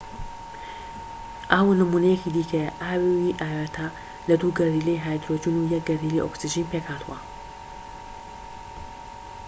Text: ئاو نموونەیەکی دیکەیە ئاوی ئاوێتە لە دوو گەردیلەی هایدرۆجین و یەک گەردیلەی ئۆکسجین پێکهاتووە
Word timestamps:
ئاو 1.53 1.67
نموونەیەکی 1.81 2.33
دیکەیە 2.35 2.69
ئاوی 2.81 3.37
ئاوێتە 3.41 3.87
لە 4.27 4.35
دوو 4.41 4.55
گەردیلەی 4.57 5.03
هایدرۆجین 5.05 5.55
و 5.57 5.69
یەک 5.73 5.83
گەردیلەی 5.89 6.23
ئۆکسجین 6.23 6.67
پێکهاتووە 6.71 7.17